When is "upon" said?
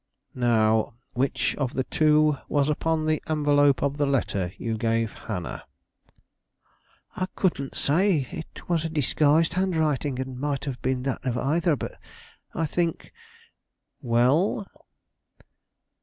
2.69-3.05